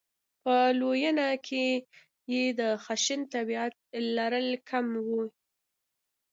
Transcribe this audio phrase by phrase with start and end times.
[0.43, 1.65] په لویېنه کې
[2.31, 3.73] یې د خشن طبعیت
[4.17, 5.23] لرل کم وي.